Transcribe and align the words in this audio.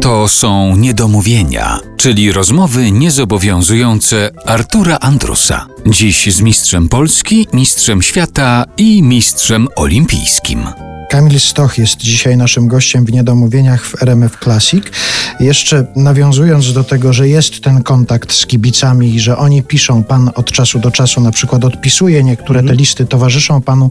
To 0.00 0.28
są 0.28 0.76
niedomówienia, 0.76 1.78
czyli 1.96 2.32
rozmowy 2.32 2.90
niezobowiązujące 2.90 4.30
Artura 4.46 4.98
Andrusa. 5.00 5.66
Dziś 5.86 6.34
z 6.34 6.40
mistrzem 6.40 6.88
Polski, 6.88 7.46
mistrzem 7.52 8.02
świata 8.02 8.64
i 8.76 9.02
mistrzem 9.02 9.68
olimpijskim. 9.76 10.66
Kamil 11.10 11.40
Stoch 11.40 11.78
jest 11.78 11.96
dzisiaj 11.96 12.36
naszym 12.36 12.68
gościem 12.68 13.04
w 13.04 13.12
Niedomówieniach 13.12 13.86
w 13.86 14.02
RMF 14.02 14.38
Classic. 14.42 14.84
Jeszcze 15.40 15.86
nawiązując 15.96 16.72
do 16.72 16.84
tego, 16.84 17.12
że 17.12 17.28
jest 17.28 17.60
ten 17.60 17.82
kontakt 17.82 18.32
z 18.32 18.46
kibicami 18.46 19.14
i 19.14 19.20
że 19.20 19.36
oni 19.36 19.62
piszą, 19.62 20.04
pan 20.04 20.30
od 20.34 20.52
czasu 20.52 20.78
do 20.78 20.90
czasu 20.90 21.20
na 21.20 21.30
przykład 21.30 21.64
odpisuje 21.64 22.24
niektóre 22.24 22.62
te 22.62 22.74
listy, 22.74 23.06
towarzyszą 23.06 23.62
panu 23.62 23.90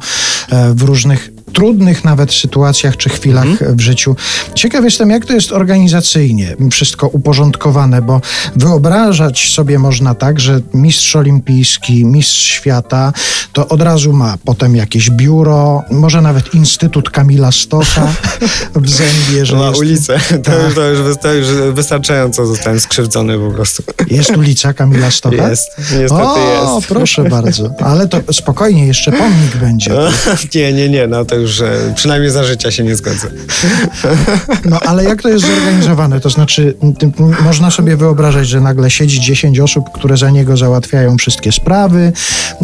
e, 0.49 0.73
w 0.73 0.81
różnych 0.81 1.32
trudnych 1.53 2.03
nawet 2.03 2.33
sytuacjach 2.33 2.97
czy 2.97 3.09
chwilach 3.09 3.47
w 3.75 3.79
życiu. 3.81 4.15
Ciekaw 4.55 4.83
jestem, 4.83 5.09
jak 5.09 5.25
to 5.25 5.33
jest 5.33 5.51
organizacyjnie 5.51 6.55
wszystko 6.71 7.07
uporządkowane, 7.07 8.01
bo 8.01 8.21
wyobrażać 8.55 9.53
sobie 9.53 9.79
można 9.79 10.15
tak, 10.15 10.39
że 10.39 10.61
mistrz 10.73 11.15
olimpijski, 11.15 12.05
mistrz 12.05 12.43
świata, 12.43 13.13
to 13.53 13.67
od 13.67 13.81
razu 13.81 14.13
ma 14.13 14.37
potem 14.45 14.75
jakieś 14.75 15.09
biuro, 15.09 15.83
może 15.91 16.21
nawet 16.21 16.53
Instytut 16.53 17.09
Kamila 17.09 17.51
Stocha 17.51 18.07
w 18.75 18.89
Zębie, 18.89 19.45
że 19.45 19.55
Ma 19.55 19.67
jest, 19.67 19.79
ulicę. 19.79 20.19
To, 20.29 20.37
Tak. 20.51 20.55
już, 21.07 21.17
to 21.21 21.33
już 21.33 21.47
wystarczająco 21.73 22.45
zostałem 22.45 22.79
skrzywdzony 22.79 23.37
po 23.39 23.51
prostu. 23.51 23.83
jest 24.09 24.37
ulica 24.37 24.73
Kamila 24.73 25.11
Stocha? 25.11 25.49
Jest, 25.49 25.69
niestety 25.77 26.13
o, 26.13 26.75
jest. 26.75 26.87
proszę 26.87 27.23
bardzo. 27.23 27.69
Ale 27.79 28.07
to 28.07 28.33
spokojnie, 28.33 28.87
jeszcze 28.87 29.11
pomnik 29.11 29.57
będzie. 29.57 29.91
Nie, 30.55 30.73
nie, 30.73 30.89
nie, 30.89 31.07
no 31.07 31.25
to 31.25 31.35
już 31.35 31.42
e, 31.61 31.93
przynajmniej 31.95 32.31
za 32.31 32.43
życia 32.43 32.71
się 32.71 32.83
nie 32.83 32.95
zgodzę. 32.95 33.27
No 34.65 34.79
ale 34.79 35.03
jak 35.03 35.21
to 35.21 35.29
jest 35.29 35.45
zorganizowane? 35.45 36.19
To 36.19 36.29
znaczy, 36.29 36.77
można 37.43 37.71
sobie 37.71 37.97
wyobrażać, 37.97 38.47
że 38.47 38.61
nagle 38.61 38.91
siedzi 38.91 39.21
10 39.21 39.59
osób, 39.59 39.85
które 39.93 40.17
za 40.17 40.29
niego 40.29 40.57
załatwiają 40.57 41.17
wszystkie 41.17 41.51
sprawy, 41.51 42.13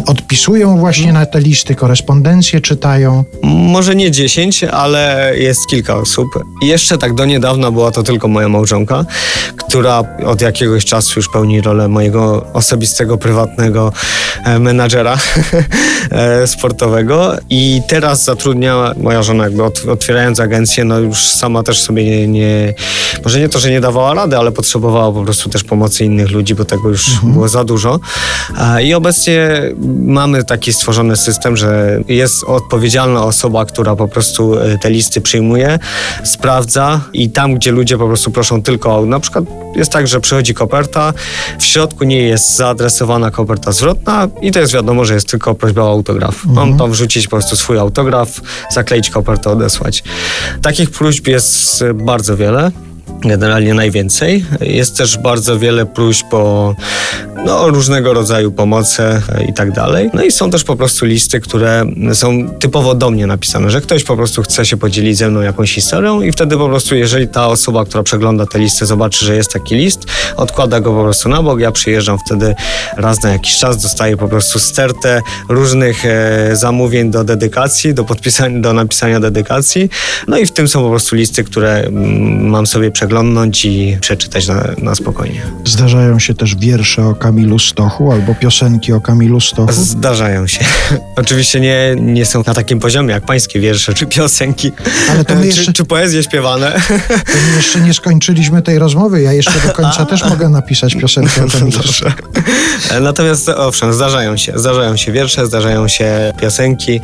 odpisują 0.05 0.77
właśnie 0.77 1.13
na 1.13 1.25
te 1.25 1.39
listy, 1.39 1.75
korespondencję 1.75 2.61
czytają. 2.61 3.23
Może 3.43 3.95
nie 3.95 4.11
10, 4.11 4.63
ale 4.63 5.33
jest 5.37 5.67
kilka 5.67 5.95
osób. 5.95 6.27
Jeszcze 6.61 6.97
tak 6.97 7.13
do 7.15 7.25
niedawna 7.25 7.71
była 7.71 7.91
to 7.91 8.03
tylko 8.03 8.27
moja 8.27 8.49
małżonka, 8.49 9.05
która 9.69 10.03
od 10.25 10.41
jakiegoś 10.41 10.85
czasu 10.85 11.13
już 11.15 11.29
pełni 11.29 11.61
rolę 11.61 11.87
mojego 11.87 12.45
osobistego, 12.53 13.17
prywatnego 13.17 13.93
e, 14.45 14.59
menadżera 14.59 15.17
e, 16.11 16.47
sportowego. 16.47 17.35
I 17.49 17.81
teraz 17.87 18.23
zatrudniała 18.23 18.93
moja 18.97 19.23
żona, 19.23 19.43
jakby 19.43 19.61
ot- 19.63 19.89
otwierając 19.89 20.39
agencję, 20.39 20.83
no 20.83 20.99
już 20.99 21.27
sama 21.27 21.63
też 21.63 21.81
sobie 21.81 22.05
nie, 22.05 22.27
nie, 22.27 22.73
może 23.23 23.39
nie 23.39 23.49
to, 23.49 23.59
że 23.59 23.71
nie 23.71 23.81
dawała 23.81 24.13
rady, 24.13 24.37
ale 24.37 24.51
potrzebowała 24.51 25.11
po 25.11 25.23
prostu 25.23 25.49
też 25.49 25.63
pomocy 25.63 26.05
innych 26.05 26.31
ludzi, 26.31 26.55
bo 26.55 26.65
tego 26.65 26.89
już 26.89 27.19
było 27.23 27.49
za 27.49 27.63
dużo. 27.63 27.99
I 28.83 28.93
obecnie 28.93 29.61
mamy 30.03 30.43
taki 30.43 30.73
stworzony 30.73 31.15
system, 31.17 31.57
że 31.57 31.99
jest 32.07 32.43
odpowiedzialna 32.43 33.23
osoba, 33.23 33.65
która 33.65 33.95
po 33.95 34.07
prostu 34.07 34.59
e, 34.59 34.77
te 34.77 34.89
listy 34.89 35.21
przyjmuje, 35.21 35.79
sprawdza 36.23 37.01
i 37.13 37.29
tam, 37.29 37.55
gdzie 37.55 37.71
ludzie 37.71 37.97
po 37.97 38.07
prostu 38.07 38.31
proszą 38.31 38.61
tylko 38.61 38.97
o, 38.97 39.05
na 39.05 39.19
przykład 39.19 39.58
jest 39.75 39.91
tak, 39.91 40.07
że 40.07 40.19
przychodzi 40.19 40.53
koperta, 40.53 41.13
w 41.59 41.65
środku 41.65 42.03
nie 42.03 42.21
jest 42.21 42.55
zaadresowana 42.55 43.31
koperta 43.31 43.71
zwrotna 43.71 44.27
i 44.41 44.51
to 44.51 44.59
jest 44.59 44.73
wiadomo, 44.73 45.05
że 45.05 45.13
jest 45.13 45.29
tylko 45.29 45.55
prośba 45.55 45.81
o 45.81 45.89
autograf. 45.89 46.45
Mam 46.45 46.77
tam 46.77 46.91
wrzucić 46.91 47.27
po 47.27 47.29
prostu 47.29 47.55
swój 47.55 47.77
autograf, 47.77 48.41
zakleić 48.71 49.09
kopertę, 49.09 49.49
odesłać. 49.49 50.03
Takich 50.61 50.91
próśb 50.91 51.27
jest 51.27 51.83
bardzo 51.93 52.37
wiele. 52.37 52.71
Generalnie 53.21 53.73
najwięcej. 53.73 54.45
Jest 54.61 54.97
też 54.97 55.17
bardzo 55.17 55.59
wiele 55.59 55.85
próśb 55.85 56.33
o 56.33 56.75
no, 57.45 57.69
różnego 57.69 58.13
rodzaju 58.13 58.51
pomocy 58.51 59.03
e, 59.03 59.21
i 59.49 59.53
tak 59.53 59.71
dalej. 59.71 60.09
No 60.13 60.23
i 60.23 60.31
są 60.31 60.51
też 60.51 60.63
po 60.63 60.75
prostu 60.75 61.05
listy, 61.05 61.39
które 61.39 61.85
są 62.13 62.49
typowo 62.59 62.95
do 62.95 63.09
mnie 63.09 63.27
napisane, 63.27 63.69
że 63.71 63.81
ktoś 63.81 64.03
po 64.03 64.15
prostu 64.15 64.41
chce 64.41 64.65
się 64.65 64.77
podzielić 64.77 65.17
ze 65.17 65.29
mną 65.29 65.41
jakąś 65.41 65.73
historią 65.73 66.21
i 66.21 66.31
wtedy 66.31 66.57
po 66.57 66.69
prostu, 66.69 66.95
jeżeli 66.95 67.27
ta 67.27 67.47
osoba, 67.47 67.85
która 67.85 68.03
przegląda 68.03 68.45
te 68.45 68.59
listy, 68.59 68.85
zobaczy, 68.85 69.25
że 69.25 69.35
jest 69.35 69.53
taki 69.53 69.75
list, 69.75 70.05
odkłada 70.35 70.79
go 70.79 70.93
po 70.93 71.03
prostu 71.03 71.29
na 71.29 71.43
bok, 71.43 71.59
ja 71.59 71.71
przyjeżdżam 71.71 72.17
wtedy 72.25 72.55
raz 72.97 73.23
na 73.23 73.29
jakiś 73.29 73.57
czas, 73.57 73.81
dostaję 73.81 74.17
po 74.17 74.27
prostu 74.27 74.59
stertę 74.59 75.21
różnych 75.49 76.05
e, 76.05 76.49
zamówień 76.53 77.11
do 77.11 77.23
dedykacji, 77.23 77.93
do 77.93 78.03
podpisania, 78.03 78.59
do 78.59 78.73
napisania 78.73 79.19
dedykacji. 79.19 79.89
No 80.27 80.37
i 80.37 80.45
w 80.45 80.51
tym 80.51 80.67
są 80.67 80.81
po 80.81 80.89
prostu 80.89 81.15
listy, 81.15 81.43
które 81.43 81.73
mm, 81.73 82.49
mam 82.49 82.67
sobie 82.67 82.91
przeglądnąć 82.91 83.65
i 83.65 83.97
przeczytać 84.01 84.47
na, 84.47 84.63
na 84.77 84.95
spokojnie. 84.95 85.41
Zdarzają 85.65 86.19
się 86.19 86.33
też 86.33 86.55
wiersze 86.55 87.05
o 87.05 87.15
Kamilu 87.29 87.59
Stochu 87.59 88.11
albo 88.11 88.35
piosenki 88.35 88.93
o 88.93 89.01
Kamilu 89.01 89.39
Stochu. 89.41 89.73
Zdarzają 89.73 90.47
się. 90.47 90.65
Oczywiście 91.15 91.59
nie, 91.59 91.95
nie 91.99 92.25
są 92.25 92.43
na 92.47 92.53
takim 92.53 92.79
poziomie 92.79 93.13
jak 93.13 93.25
pańskie 93.25 93.59
wiersze 93.59 93.93
czy 93.93 94.05
piosenki. 94.05 94.71
Ale 95.09 95.25
to 95.25 95.35
my 95.35 95.41
czy, 95.41 95.47
jeszcze- 95.47 95.73
czy 95.73 95.85
poezje 95.85 96.23
śpiewane. 96.23 96.81
To 97.07 97.33
my 97.49 97.55
jeszcze 97.55 97.81
nie 97.81 97.93
skończyliśmy 97.93 98.61
tej 98.61 98.79
rozmowy. 98.79 99.21
Ja 99.21 99.33
jeszcze 99.33 99.53
do 99.67 99.73
końca 99.73 100.05
też 100.11 100.23
mogę 100.23 100.49
napisać 100.49 100.95
piosenkę 100.95 101.45
o 101.45 101.47
Kamilu 101.49 101.81
Stochu. 101.83 102.13
Natomiast 103.01 103.49
owszem, 103.49 103.93
zdarzają 103.93 104.37
się. 104.37 104.53
Zdarzają 104.55 104.97
się 104.97 105.11
wiersze, 105.11 105.45
zdarzają 105.45 105.87
się 105.87 106.33
piosenki. 106.41 107.01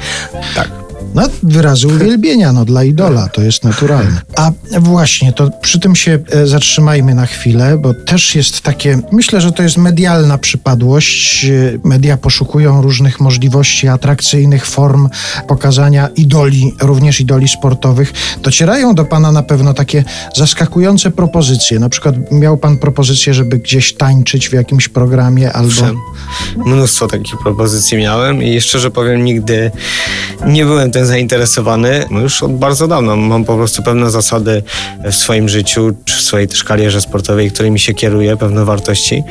Tak. 0.55 0.84
No, 1.15 1.23
wyrazy 1.43 1.87
uwielbienia, 1.87 2.53
no 2.53 2.65
dla 2.65 2.83
idola, 2.83 3.29
to 3.29 3.41
jest 3.41 3.63
naturalne. 3.63 4.21
A 4.35 4.51
właśnie, 4.79 5.33
to 5.33 5.49
przy 5.61 5.79
tym 5.79 5.95
się 5.95 6.19
e, 6.31 6.47
zatrzymajmy 6.47 7.15
na 7.15 7.25
chwilę, 7.25 7.77
bo 7.77 7.93
też 7.93 8.35
jest 8.35 8.61
takie, 8.61 8.99
myślę, 9.11 9.41
że 9.41 9.51
to 9.51 9.63
jest 9.63 9.77
medialna 9.77 10.37
przypadłość. 10.37 11.45
E, 11.45 11.79
Media 11.83 12.17
poszukują 12.17 12.81
różnych 12.81 13.19
możliwości, 13.19 13.87
atrakcyjnych 13.87 14.65
form 14.65 15.09
pokazania 15.47 16.07
idoli, 16.15 16.73
również 16.81 17.21
idoli 17.21 17.47
sportowych. 17.47 18.13
Docierają 18.43 18.95
do 18.95 19.05
pana 19.05 19.31
na 19.31 19.43
pewno 19.43 19.73
takie 19.73 20.03
zaskakujące 20.35 21.11
propozycje. 21.11 21.79
Na 21.79 21.89
przykład 21.89 22.15
miał 22.31 22.57
pan 22.57 22.77
propozycję, 22.77 23.33
żeby 23.33 23.57
gdzieś 23.59 23.93
tańczyć 23.93 24.49
w 24.49 24.53
jakimś 24.53 24.89
programie 24.89 25.53
albo... 25.53 25.81
Mnóstwo 26.65 27.07
takich 27.07 27.37
propozycji 27.37 27.97
miałem 27.97 28.43
i 28.43 28.61
szczerze 28.61 28.91
powiem, 28.91 29.23
nigdy 29.23 29.71
nie 30.47 30.65
byłem 30.65 30.91
zainteresowany. 31.05 32.05
No 32.11 32.19
już 32.19 32.43
od 32.43 32.53
bardzo 32.53 32.87
dawna 32.87 33.15
mam 33.15 33.45
po 33.45 33.55
prostu 33.55 33.83
pewne 33.83 34.11
zasady 34.11 34.63
w 35.11 35.15
swoim 35.15 35.49
życiu, 35.49 35.95
czy 36.05 36.15
w 36.15 36.21
swojej 36.21 36.47
też 36.47 36.63
karierze 36.63 37.01
sportowej, 37.01 37.51
którymi 37.51 37.79
się 37.79 37.93
kieruję, 37.93 38.37
pewne 38.37 38.65
wartości. 38.65 39.23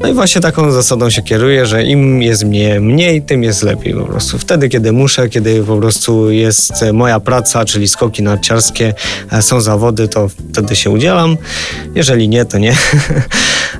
No 0.00 0.08
i 0.08 0.12
właśnie 0.12 0.40
taką 0.40 0.70
zasadą 0.70 1.10
się 1.10 1.22
kieruję, 1.22 1.66
że 1.66 1.84
im 1.84 2.22
jest 2.22 2.44
mnie 2.44 2.80
mniej, 2.80 3.22
tym 3.22 3.42
jest 3.42 3.62
lepiej 3.62 3.94
po 3.94 4.04
prostu. 4.04 4.38
Wtedy, 4.38 4.68
kiedy 4.68 4.92
muszę, 4.92 5.28
kiedy 5.28 5.62
po 5.62 5.76
prostu 5.76 6.30
jest 6.30 6.72
moja 6.92 7.20
praca, 7.20 7.64
czyli 7.64 7.88
skoki 7.88 8.22
narciarskie, 8.22 8.94
e, 9.32 9.42
są 9.42 9.60
zawody, 9.60 10.08
to 10.08 10.28
wtedy 10.52 10.76
się 10.76 10.90
udzielam. 10.90 11.36
Jeżeli 11.94 12.28
nie, 12.28 12.44
to 12.44 12.58
nie. 12.58 12.76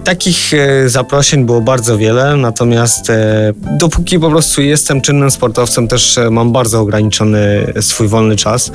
Takich 0.04 0.54
e, 0.54 0.88
zaproszeń 0.88 1.44
było 1.44 1.60
bardzo 1.60 1.98
wiele, 1.98 2.36
natomiast 2.36 3.10
e, 3.10 3.52
dopóki 3.78 4.18
po 4.18 4.30
prostu 4.30 4.62
jestem 4.62 5.00
czynnym 5.00 5.30
sportowcem, 5.30 5.88
też 5.88 6.18
e, 6.18 6.30
mam 6.30 6.52
bardzo 6.52 6.80
ograniczony 6.80 7.72
swój 7.80 8.08
wolny 8.08 8.36
czas 8.36 8.70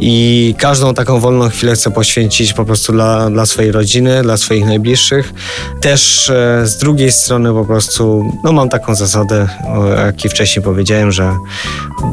i 0.00 0.54
każdą 0.58 0.94
taką 0.94 1.20
wolną 1.20 1.48
chwilę 1.48 1.74
chcę 1.74 1.90
poświęcić 1.90 2.52
po 2.52 2.64
prostu 2.64 2.92
dla, 2.92 3.30
dla 3.30 3.46
swojej 3.46 3.72
rodziny, 3.72 4.22
dla 4.22 4.36
swoich 4.36 4.66
najbliższych. 4.66 5.32
Też 5.80 6.32
z 6.64 6.78
drugiej 6.78 7.12
strony 7.12 7.52
po 7.52 7.64
prostu 7.64 8.32
no, 8.44 8.52
mam 8.52 8.68
taką 8.68 8.94
zasadę, 8.94 9.48
o 9.66 9.86
jakiej 9.86 10.30
wcześniej 10.30 10.64
powiedziałem, 10.64 11.12
że 11.12 11.36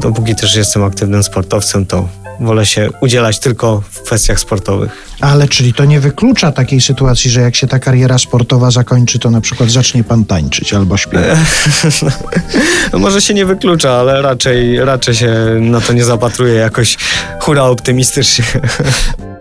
dopóki 0.00 0.34
też 0.34 0.56
jestem 0.56 0.84
aktywnym 0.84 1.22
sportowcem, 1.22 1.86
to 1.86 2.08
wolę 2.40 2.66
się 2.66 2.90
udzielać 3.00 3.38
tylko 3.38 3.82
w 3.90 4.02
kwestiach 4.02 4.40
sportowych. 4.40 5.16
Ale 5.20 5.48
czyli 5.48 5.74
to 5.74 5.84
nie 5.84 6.00
wyklucza 6.00 6.52
takiej 6.52 6.80
sytuacji, 6.80 7.30
że 7.30 7.40
jak 7.40 7.56
się 7.56 7.66
ta 7.66 7.78
kariera 7.78 8.18
sportowa 8.32 8.70
zakończy, 8.70 9.18
to 9.18 9.30
na 9.30 9.40
przykład 9.40 9.70
zacznie 9.70 10.04
pan 10.04 10.24
tańczyć 10.24 10.74
albo 10.74 10.96
śpiewać. 10.96 11.38
No 12.92 12.98
może 13.04 13.22
się 13.22 13.34
nie 13.34 13.46
wyklucza, 13.46 13.92
ale 13.92 14.22
raczej, 14.22 14.84
raczej 14.84 15.14
się 15.14 15.30
na 15.60 15.80
to 15.80 15.92
nie 15.92 16.04
zapatruję 16.04 16.54
jakoś 16.54 16.96
hura 17.40 17.64
optymistycznie. 17.64 18.44